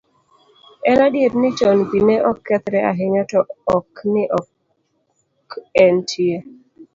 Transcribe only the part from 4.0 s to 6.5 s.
ni ok entie.